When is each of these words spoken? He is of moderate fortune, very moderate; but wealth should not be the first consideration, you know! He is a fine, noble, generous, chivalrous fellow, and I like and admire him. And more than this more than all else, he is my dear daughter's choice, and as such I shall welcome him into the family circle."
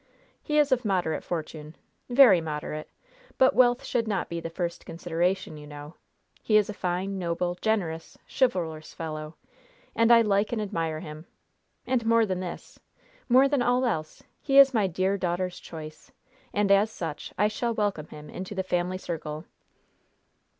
He 0.41 0.57
is 0.57 0.71
of 0.71 0.83
moderate 0.83 1.23
fortune, 1.23 1.75
very 2.09 2.41
moderate; 2.41 2.89
but 3.37 3.53
wealth 3.53 3.83
should 3.83 4.07
not 4.07 4.29
be 4.29 4.39
the 4.39 4.49
first 4.49 4.83
consideration, 4.83 5.57
you 5.57 5.67
know! 5.67 5.93
He 6.41 6.57
is 6.57 6.71
a 6.71 6.73
fine, 6.73 7.19
noble, 7.19 7.53
generous, 7.61 8.17
chivalrous 8.27 8.95
fellow, 8.95 9.35
and 9.95 10.11
I 10.11 10.23
like 10.23 10.51
and 10.51 10.59
admire 10.59 11.01
him. 11.01 11.27
And 11.85 12.03
more 12.03 12.25
than 12.25 12.39
this 12.39 12.79
more 13.29 13.47
than 13.47 13.61
all 13.61 13.85
else, 13.85 14.23
he 14.41 14.57
is 14.57 14.73
my 14.73 14.87
dear 14.87 15.17
daughter's 15.19 15.59
choice, 15.59 16.11
and 16.51 16.71
as 16.71 16.89
such 16.89 17.31
I 17.37 17.47
shall 17.47 17.75
welcome 17.75 18.07
him 18.07 18.27
into 18.27 18.55
the 18.55 18.63
family 18.63 18.97
circle." 18.97 19.45